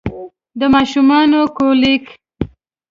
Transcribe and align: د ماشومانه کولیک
د 0.59 0.61
ماشومانه 0.75 1.39
کولیک 1.57 2.05